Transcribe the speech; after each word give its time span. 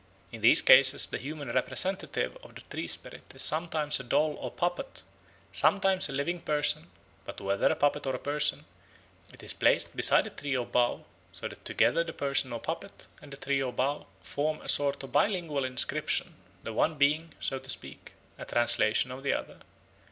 In 0.31 0.41
these 0.41 0.63
cases 0.63 1.05
the 1.05 1.19
human 1.19 1.51
representative 1.51 2.35
of 2.41 2.55
the 2.55 2.61
tree 2.61 2.87
spirit 2.87 3.21
is 3.35 3.43
sometimes 3.43 3.99
a 3.99 4.03
doll 4.03 4.33
or 4.39 4.49
puppet, 4.49 5.03
sometimes 5.51 6.09
a 6.09 6.11
living 6.11 6.41
person, 6.41 6.89
but 7.23 7.39
whether 7.39 7.67
a 7.71 7.75
puppet 7.75 8.07
or 8.07 8.15
a 8.15 8.19
person, 8.19 8.65
it 9.31 9.43
is 9.43 9.53
placed 9.53 9.95
beside 9.95 10.25
a 10.25 10.31
tree 10.31 10.57
or 10.57 10.65
bough; 10.65 11.05
so 11.31 11.47
that 11.47 11.63
together 11.65 12.03
the 12.03 12.13
person 12.13 12.51
or 12.51 12.59
puppet, 12.59 13.09
and 13.21 13.31
the 13.31 13.37
tree 13.37 13.61
or 13.61 13.71
bough, 13.71 14.07
form 14.23 14.59
a 14.63 14.69
sort 14.69 15.03
of 15.03 15.11
bilingual 15.11 15.63
inscription, 15.63 16.33
the 16.63 16.73
one 16.73 16.95
being, 16.95 17.35
so 17.39 17.59
to 17.59 17.69
speak, 17.69 18.13
a 18.39 18.45
translation 18.45 19.11
of 19.11 19.21
the 19.21 19.33
other. 19.33 19.59